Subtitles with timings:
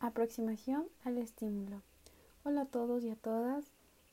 [0.00, 1.82] Aproximación al estímulo.
[2.42, 3.66] Hola a todos y a todas.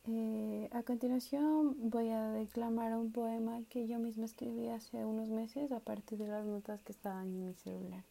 [0.04, 5.72] Eh, a continuación voy a declamar un poema que yo misma escribí hace unos meses
[5.72, 8.04] a partir de las notas que estaban en mi celular.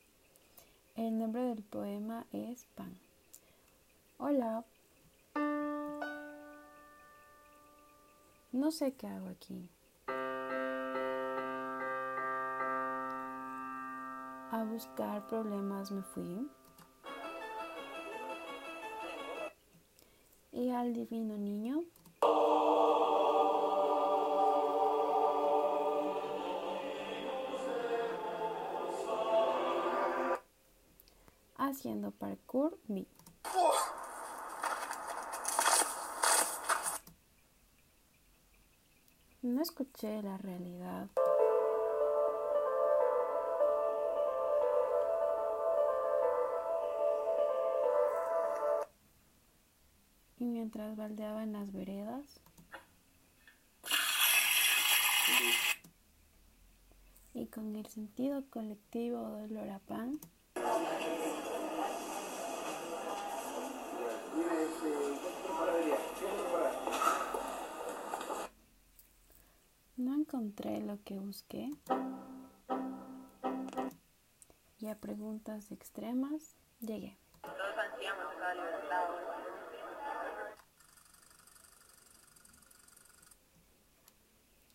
[0.94, 2.96] El nombre del poema es Pan.
[4.16, 4.64] Hola.
[8.52, 9.68] No sé qué hago aquí.
[14.50, 16.48] A buscar problemas me fui.
[20.56, 21.84] Y al divino niño.
[31.58, 33.06] Haciendo parkour mi.
[39.42, 41.08] No escuché la realidad.
[50.38, 52.24] Y mientras baldeaba en las veredas.
[57.34, 60.18] Y con el sentido colectivo del olor pan
[69.96, 71.70] no encontré lo que busqué.
[74.78, 77.18] Y a preguntas extremas llegué.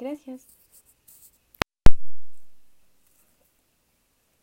[0.02, 0.48] Gracias.